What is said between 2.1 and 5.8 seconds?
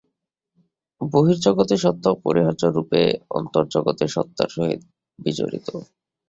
অপরিহার্য-রূপে অন্তর্জগতের সত্তার সহিত বিজড়িত।